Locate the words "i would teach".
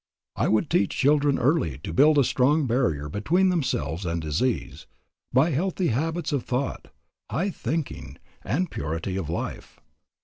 0.35-0.97